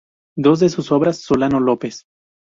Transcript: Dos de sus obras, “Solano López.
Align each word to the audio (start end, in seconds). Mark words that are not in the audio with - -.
Dos 0.35 0.59
de 0.59 0.69
sus 0.69 0.91
obras, 0.91 1.17
“Solano 1.19 1.59
López. 1.59 2.07